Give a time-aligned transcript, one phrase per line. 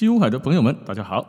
[0.00, 1.22] 西乌海的朋友们，大家好。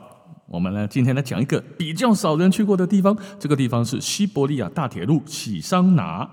[0.47, 3.13] 我们呢，今天来讲一个比较少人去过的地方。
[3.37, 6.29] 这个地方是西伯利亚大铁路喜桑拿。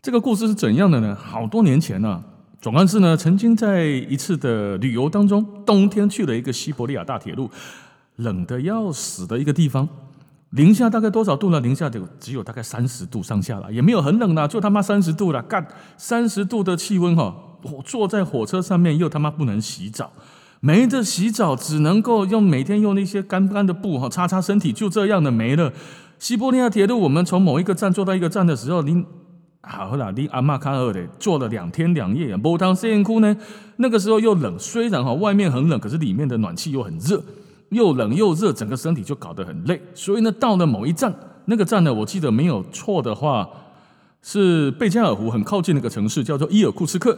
[0.00, 1.14] 这个故事是怎样的呢？
[1.14, 2.24] 好多年前呢，
[2.62, 7.50] 总干事呢曾经在一次的旅游当中，冬天去了一个西伯利亚大铁路，
[8.16, 9.86] 冷的要死的一个地方。
[10.48, 11.60] 零下大概多少度呢？
[11.60, 15.42] 零下就只有大概三十度上下了，也没有很冷啦，就他妈三十度了。
[15.42, 15.68] 干
[15.98, 20.10] 三十度的气温哈，我坐在火车上面又他妈不能洗澡。
[20.60, 25.72] 没得洗澡，只能够用每天用那些干干的布哈擦擦身体，就这样的没了。
[26.18, 29.06] 西伯利亚铁路，我们从某一个站坐到一个站的时候，您
[29.60, 33.36] 好了，您阿妈看二的坐了两天两夜，波汤森库呢，
[33.76, 37.22] 那个时候又冷，虽然哈外面很冷，可是里面的暖气又很热，
[37.70, 39.80] 又冷又热，整个身体就搞得很累。
[39.94, 43.48] 所以呢，到了某一站，那个站呢，我记得没有错的话，
[44.22, 47.16] 是贝加尔湖很靠近那个城市，叫做伊尔库斯克。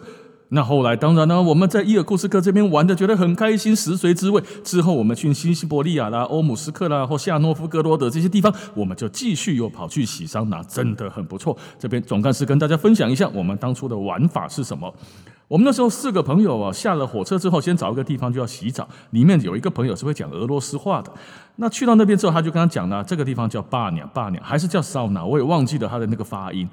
[0.52, 4.42] 那后来当然呢，我们在伊尔库斯克这边玩的觉得很开心，食髓知味。
[4.64, 11.56] 之后我们去新西伯利亚啦、欧姆斯克啦或夏诺夫哥罗德这些地方，我们就继续又跑去洗桑拿，真的很不错。
[11.78, 14.92] 这边总干事跟大家分享一下我们当初的玩法是什么。
[15.46, 18.88] 我们那时候四个朋友啊，下了火车之后，先找一个地方就要洗澡。
[19.10, 21.12] 里面有一个朋友是会讲俄罗斯话的。
[21.56, 26.68] 那去到那边之后，他就跟他讲了，这个地方叫巴鸟，巴鸟还是叫桑拿，我也忘记了他的那个发音。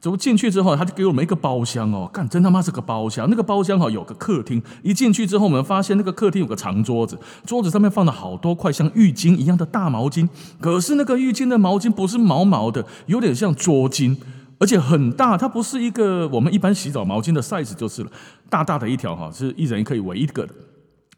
[0.00, 3.28] 走进去之后，他就给我们一个包厢哦，干真他妈是个包厢。
[3.28, 10.26] 那个包厢哈有个客厅，一进去之后，我们发现那个客厅有个长桌子，桌子上面放了好多块像浴巾一样的大毛巾。
[10.58, 14.16] 可是那个浴巾的毛巾不是毛毛的，有点像桌巾，
[14.58, 15.36] 而且很大。
[15.36, 18.10] 它不是一个我们一般洗澡毛巾的 size 就是了，
[18.48, 20.54] 大大的一条哈，是一人可以围一个的。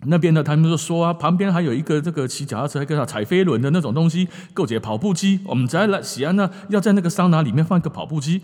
[0.06, 5.38] 那边呢，他们就说啊，旁边还有一个这个骑脚踏车、跟踩飞轮的那种东西，够解跑步机。
[5.46, 8.42] 我们再来西安呢，要在那个桑拿里面放一个跑步机。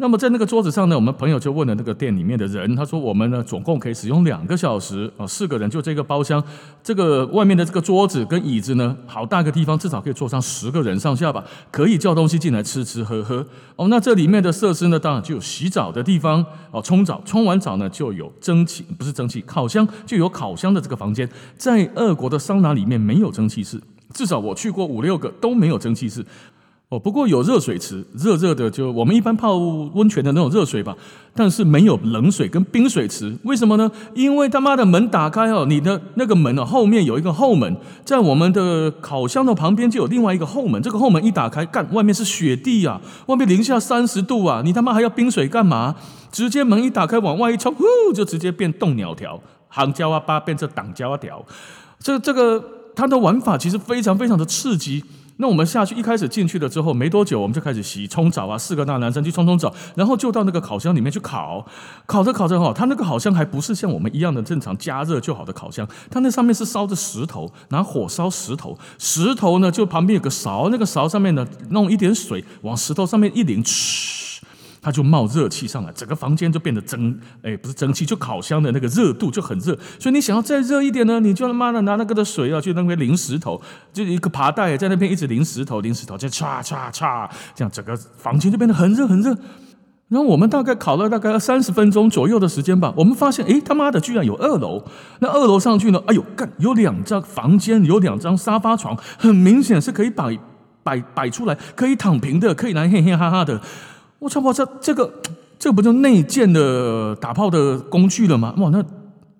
[0.00, 6.40] 那么在那个桌子上呢，我们朋友就问了那个店里面的人，他说：“我们呢总共可以使用两个小时啊，四个人就这个包厢，
[6.84, 13.88] 这个外面的这个桌子跟椅子呢，好大个地方，至少可以坐上十个人上下吧，可以叫东西进来吃吃喝喝哦。
[13.88, 21.28] 那这里面的设施呢，当然就有洗澡的地方哦，冲澡，冲完澡呢就有蒸汽，不是蒸汽，烤箱就有烤箱的这个房间。
[21.56, 23.82] 在俄国的桑拿里面没有蒸汽室，
[24.14, 26.24] 至少我去过五六个都没有蒸汽室。”
[26.90, 30.96] 哦，不过有热水池，热热的，就我们一般泡温泉的那种热水吧。
[31.34, 33.90] 但是没有冷水跟冰水池，为什么呢？
[34.14, 37.76] 因为他妈的门打开哦，你的那个门哦，后面有一个后门，
[38.06, 40.80] 在我们的烤箱的旁边就有另外一个后门。
[40.80, 45.94] 这个后门一打开，干，外面是雪地啊，外面零下三十度啊，你他妈还要冰水干嘛？
[46.32, 47.84] 直接门一打开，往外一冲，呼，
[48.14, 49.38] 就直接变冻鸟条，
[49.68, 51.44] 行胶啊八变成挡胶啊条。
[52.00, 52.64] 这这个
[52.98, 55.04] 它的玩法其实非常非常的刺激。
[55.36, 61.64] 那我们下去一开始进去了之后没多久，我们就开始洗冲澡啊，四个大男生去冲冲澡，然后就到那个烤箱里面去烤，
[62.06, 74.42] 烤着烤着哈，它那个好像还不是像我们一样的正常加热就好的烤箱，它那上面是烧着石头，拿火烧石头，石头呢就旁边有个勺，那个勺上面呢弄一点水往石头上面一淋，嘘。
[74.88, 79.78] 它就冒热气上来，整个房间就变得蒸，哎，不是蒸汽，就烤箱的那个热度就很热。
[80.00, 83.60] 所以你想要再热一点呢，你就他妈的拿那个的水啊，去那边淋石头，
[83.92, 89.36] 就一个爬袋在那边一直淋石头，淋石头，就唰唰唰，这样整个房间就变得很热很热。
[90.08, 94.82] 然后我们大概烤了大概三十分钟左右的时间吧，我们发现，哎，他妈的，居然有二楼。
[95.18, 100.38] 那二楼上去呢，哎呦，干，有两张房间，有两张沙发床，很明显是可以摆
[100.82, 103.60] 摆摆出来，可以躺平的，可以来嘿嘿哈哈的。
[104.18, 104.40] 我操！
[104.40, 104.66] 我操！
[104.80, 105.12] 这个
[105.58, 108.54] 这个不就内建的打炮的工具了吗？
[108.58, 108.70] 哇！
[108.70, 108.84] 那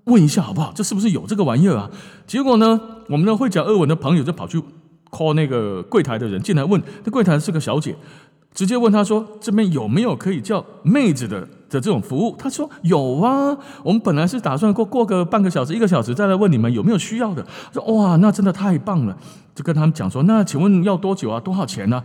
[0.04, 0.72] 问一下好不好？
[0.74, 1.90] 这是不是有这个玩意儿啊？
[2.26, 4.62] 结果呢，我们的会讲俄文的朋友就跑去
[5.10, 7.94] call 那个柜台的人进来问，那柜台是个小姐，
[8.54, 19.16] 直接问他说：“这边有没有可以叫妹子的的这种服务？”他说：“有啊，我们本来是打算过过个半个小时、一个小时再来问你们有没有需要的。”说：“哇，那真的太棒了！”
[19.54, 21.38] 就跟他们讲说：“那请问要多久啊？
[21.38, 22.02] 多少钱呢？”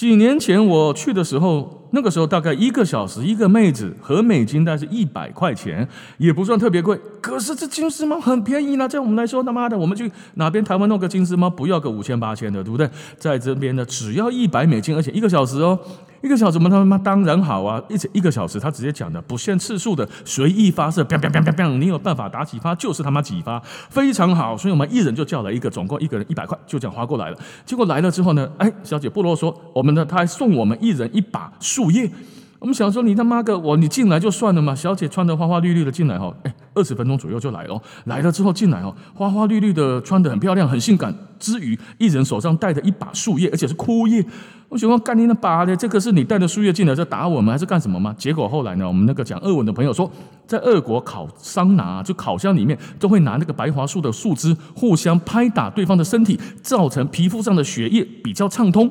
[0.00, 6.98] 几年前我去的时候，那个时候大概一个小时一个妹子和美金大概是一百块钱，也不算特别贵。
[7.20, 12.88] 可是这金丝猫很便宜呢，在我们来说，他妈的，我们去哪边台湾弄个金丝猫，不要个五千八千的，对不对？
[13.18, 15.78] 在这边呢，只要一百美金，而且一个小时哦。
[16.22, 17.82] 一个小时，我们他妈当然好啊！
[17.88, 23.58] 一一个小时，他直接讲的不限次数的随意发射，砰砰砰砰砰，你有办法打几发就是他妈几发，
[23.88, 24.56] 非常好。
[24.56, 27.38] 所以我们一人就叫了一个，总共一个人一百块，就这样花过来了。
[27.64, 32.10] 结果来了之后呢，哎，小姐不啰嗦，我们的他还送我们一人一把树叶。
[32.58, 34.74] 我们想说，你他妈个我，你进来就算了嘛。
[34.74, 37.80] 小姐穿的花花绿绿的进来哈，哎，二十分钟左右就来了。
[38.06, 41.14] 来了之后进来哦，花花绿绿的，穿的很漂亮，很性感。
[41.38, 44.22] 之余，一人手上带着一把树叶，而且是枯叶。
[44.68, 48.14] 我喜欢干你那把的，这个是你带着树叶进来在打我们，还是干什么吗？
[48.18, 50.10] 结果后来呢，我们那个讲俄文的朋友说，
[50.46, 58.90] 在俄国烤桑拿，就烤箱里面都会拿那个白桦树的树枝互相拍打对方的身体，造成皮肤上的血液比较畅通。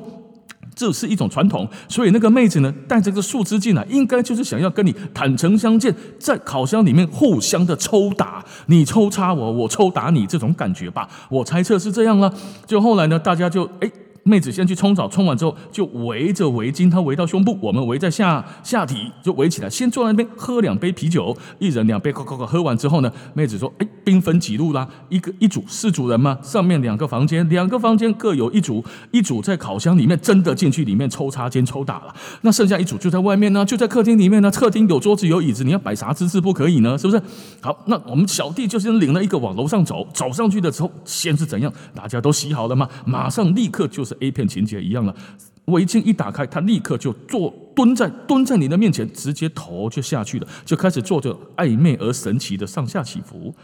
[0.80, 11.06] 这是一种传统，所以那个妹子呢，带着个树枝进来，应该就是想要跟你坦诚相见，在烤箱里面互相的抽打，你抽插我，我抽打你，这种感觉吧。
[11.28, 12.32] 我猜测是这样了。
[12.66, 13.92] 就后来呢，大家就哎。
[14.22, 19.70] 妹子先去冲澡，冲完之后就围着围巾，她围到胸部，我们围在下下体，就围起来。
[19.70, 24.86] 先坐在那边喝两杯啤酒，一人两杯，喝完之后呢，妹子说：“哎，兵分几路啦？
[25.08, 34.50] 一个一组四组人嘛，上面两个房间，两个房间各有一组，一组在烤箱里面真的进去里面抽插间抽打了，那剩下一组就在外面呢，就在客厅里面呢。
[34.50, 36.98] 客厅有桌子有椅子，你要摆啥姿势不可以呢？
[36.98, 37.22] 是不是？
[37.62, 41.72] 好，那我们小弟就先领了一个往楼上走，走上去的时候，先是怎样？
[41.94, 42.86] 大家都洗好了吗？
[43.06, 44.04] 马上立刻就。
[44.20, 45.14] A 片情节一样了，
[45.66, 53.54] 围巾一打开，他立刻就坐蹲在蹲在你的面前，直接头就下去了，就开始做着暧昧而神奇的上下起伏。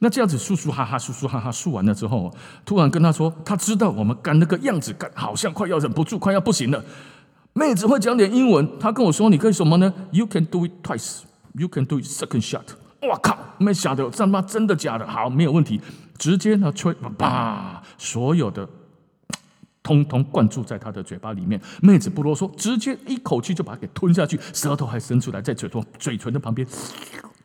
[0.00, 2.32] 那这样子，叔叔哈哈，叔叔哈哈，说完了之后，
[2.64, 6.84] 突然跟他说，他知道我们干那个样子，干好像快要忍不住，快要不行了。
[7.52, 11.22] 妹子会讲点英文，他跟我说，你可以什么呢？You can do it twice,
[11.54, 12.62] you can do it second shot。
[13.02, 15.04] 我靠，没想到他妈真的假的？
[15.04, 15.80] 好，没有问题，
[16.16, 18.68] 直接呢吹叭，所有的。
[19.88, 26.68] 通通灌注在他的嘴巴里面，妹子不啰嗦，直接一口气就把它给吞下去，舌头还伸出来，在嘴唇嘴唇的旁边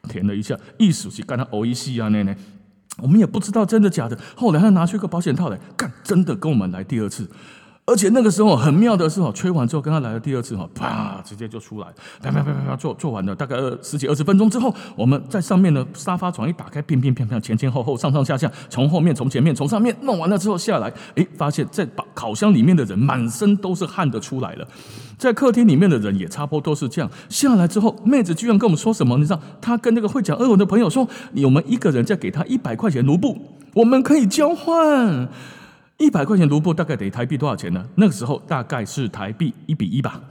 [0.10, 2.38] 舔了一下，意思是干他呕一吸啊，奶奶，
[2.98, 4.20] 我们也不知道真的假的。
[4.36, 7.30] 后来他拿出一个保险套来，干真的跟我们来第二次。
[7.86, 11.88] 而且那个时候很妙的是哦，吹完之后跟他来了第二次哈，啪，直接就出来，
[12.22, 24.66] 啪啪啪啪啪做做完了，大概十几二十分钟之后，我们在上面的沙发床一打开，乒乒乓乓，前前后后，上上下下，从后面从前面从上面弄完了之后下来，哎，发现在把烤箱里面的人满身都是汗的出来了，
[25.18, 27.12] 在客厅里面的人也差不多是这样。
[27.28, 29.18] 下来之后，妹子居然跟我们说什么？
[29.18, 31.06] 你知道，她跟那个会讲俄文的朋友说，
[31.44, 33.38] 我们一个人再给他一百块钱卢布，
[33.74, 35.28] 我们可以交换。
[36.04, 37.88] 一百块钱卢布大概得台币多少钱呢？
[37.96, 40.22] 那个时候大概是台币一比一吧，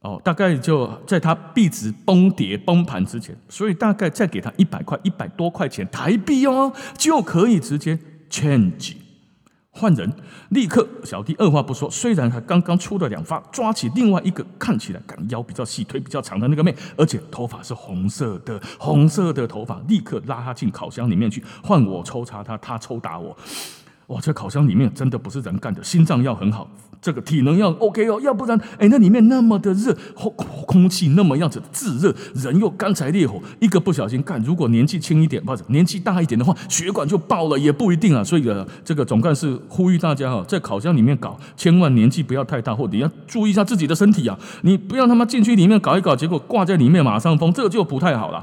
[0.00, 7.98] 哦，大概就在它币值崩跌崩盘之前，所以大概再给他一百块，一百多块钱台币哦，就可以直接
[8.30, 8.94] change
[9.70, 10.12] 换人，
[10.50, 23.36] 立刻小弟二话不说，虽然他刚刚出了两发，抓起另外一个看起来腰比较细、腿比较长的那个妹，而且头发是红色的，红色的头发，立刻拉他进烤箱里面去，换我抽查他，他抽打我。
[24.08, 26.66] 哇，这烤箱里面真的不是人干的，心脏要很好，
[26.98, 30.32] 这个体能要 OK 哦，要不然，哎，那里面那么的热，空
[30.66, 38.24] 空气那么样子炙热，人又干柴烈火，一个不小心干，如果年纪轻一点或者年纪大一点的话，血管就爆了，也不一定啊。
[38.24, 48.42] 所以呢，这个总干事呼吁大家哈，在烤箱里面搞，千万年纪不要太大，或者要注意一下自己的身体啊，你不要他妈进去里面搞一搞，结果挂在里面马上疯，这个就不太好了。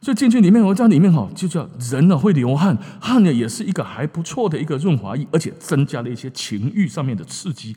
[0.00, 7.74] 所以进去里面我在里面哈就叫人呢会流汗汗呢也是一个还不错的一个润滑液而且增加了一些情欲上面的刺激。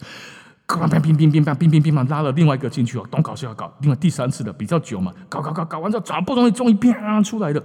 [0.69, 7.61] 咔乒乒乓乒乒乓拉了另外一个进去哦东搞西要搞另外第三次的比较久嘛搞搞搞搞完之后好不容易终于啪出来的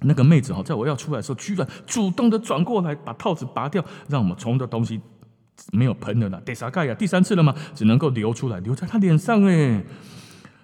[0.00, 5.00] 那个妹子哈在我要出来的时候居然主动的转过来把套子拔掉让我们冲的东西
[5.72, 9.84] 没有喷的了得啥盖呀第三次了嘛只能够流出来流在她脸上诶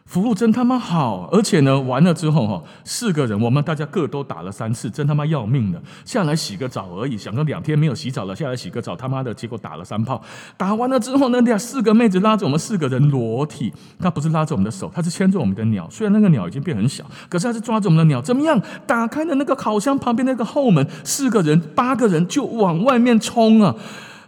[0.06, 5.82] 服务真他妈好，而且呢，完了之后哈，四个人我们大家各都打了三次，真他妈要命的。
[6.04, 10.22] 下来洗个澡而已，想说两天没有洗澡了，下来洗个澡，他妈的，结果打了三炮。
[10.56, 15.88] 打完了之后呢，俩四个妹子拉着我们四个人裸体，她不是拉着我们的手，她是牵着我们的鸟。
[15.90, 18.22] 虽然那个鸟已经变很小，可是她是抓着我们的鸟。
[18.22, 18.62] 怎么样？
[18.86, 23.75] 打开了那个烤箱旁边那个后门，四个人八个人就往外面冲啊！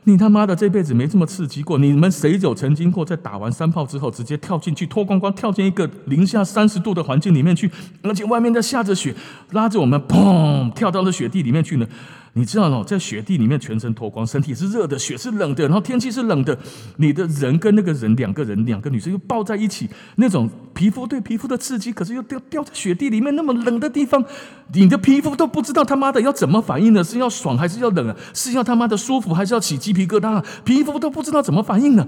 [0.05, 1.76] 你他妈的这辈子没这么刺激过！
[1.78, 7.71] 你们谁有曾经过在打完三炮之后直接跳进去脱光光跳进一个零下三十度的环境里面去，
[8.02, 9.14] 而且外面在下着雪，
[9.50, 11.87] 拉着我们砰跳到了雪地里面去呢？
[12.35, 16.56] 你知道哦，在雪地里面全身脱光，身体是热的，雪是冷的，然后天气是冷的，
[16.97, 24.25] 你的人跟那个人两个人两个女生又抱在一起，那种皮肤对皮肤的刺激，可是又掉掉在雪地里面那么冷的地方，
[24.73, 27.02] 你的皮肤都不知道他妈的要怎么反应呢？
[27.02, 28.16] 是要爽还是要冷啊？
[28.32, 30.44] 是要他妈的舒服还是要起鸡皮疙瘩？
[30.64, 32.06] 皮肤都不知道怎么反应呢？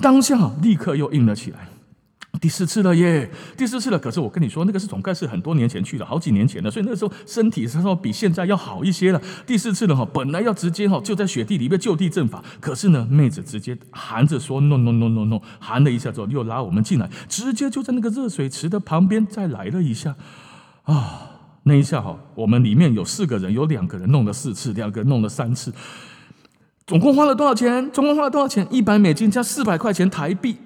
[0.00, 1.68] 当下立刻又硬了起来。
[2.42, 3.96] 第四次了耶，第四次了。
[3.96, 9.22] 可是我跟你说，那个是总干事很多年前去了，好几年前了，所以那个时候身体是说比现在要好一些了。
[9.46, 20.16] 第四次了哈，本来要直接哈就在雪地里面就地正法，可是呢，妹子直接含着说 no no no no no，含了一下之后又拉我们进来，直接就在那个热水池的旁边再来了一下，
[20.82, 25.72] 啊，那一下哈，我们里面有四个人，有两个人弄了四次，两个人弄了三次，
[26.88, 27.88] 总共花了多少钱？
[27.92, 28.66] 总共花了多少钱？
[28.68, 30.56] 一百美金加四百块钱台币。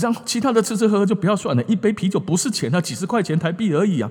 [0.00, 4.10] 然后其他的吃吃喝喝就不要算了，一杯啤酒不是钱啊，几十块钱台币而已啊。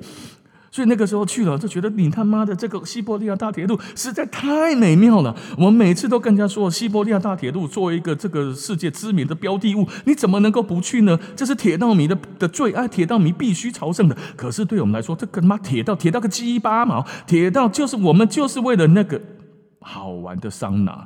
[0.73, 5.35] 所以那个时候去了，就觉得你他妈的这个西伯利亚大铁路实在太美妙了。
[5.57, 11.19] 我每次都跟人家说，西伯利亚大铁路作为一个这个世界知名的标的物，你怎么能够不去呢？
[11.35, 14.15] 这是铁道迷的的最爱，铁道迷必须朝圣的。
[14.38, 19.19] 可是对我们来说，这个妈铁道铁道个鸡巴毛，铁道就是我们就是为了那个
[19.81, 21.05] 好玩的桑拿。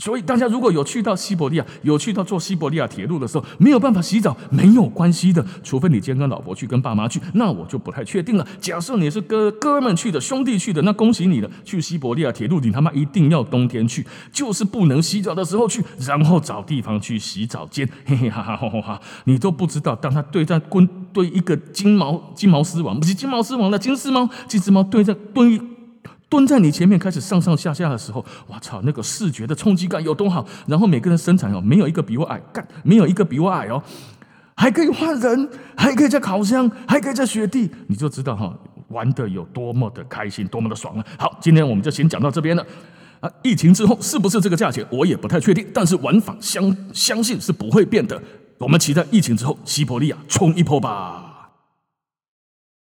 [0.00, 8.46] 所以大家如果有去到西伯利亚，有去到坐西伯利亚铁路的时候，没有办法洗澡，没有关系的，除非你今天跟老婆去，跟爸妈去，那我就不太确定了。
[8.58, 25.69] 假设你是哥哥们去的，兄弟去的，那恭喜你了，去西伯利亚铁路，你他妈一定要冬天去，就是不能洗澡的时候去，然后找地方去洗澡间，嘿嘿哈哈哈哈哈，你都不知道，当他对战蹲对一个金毛金毛狮王，不是金毛狮王的金丝猫，金丝猫对着蹲。
[26.30, 30.46] 蹲在你前面开始上上下下的时候，我操，那个视觉的冲击感有多好！
[30.68, 33.82] 然后每个人身材哦，没有一个比我矮，干，没有一个比我矮哦，
[34.54, 38.56] 还可以换人，还可以在烤箱，还可以在雪地，你就知道哈，
[38.88, 41.04] 玩的有多么的开心，多么的爽了。
[41.18, 42.64] 好，今天我们就先讲到这边了。
[43.18, 48.22] 啊，疫情之后是不是这个价钱，我也不太确定，但是玩法相相信是不会变的。
[48.56, 51.29] 我们期待疫情之后，西伯利亚冲一波吧。